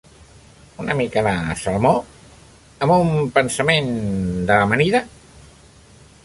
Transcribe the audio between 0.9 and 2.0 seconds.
mica de salmó?